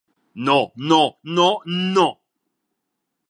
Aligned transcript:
No, 0.47 0.55
no, 0.75 1.19
no, 1.21 1.61
no! 1.65 2.21